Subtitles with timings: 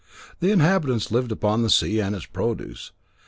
[0.39, 2.91] The inhabitants lived upon the sea and its produce.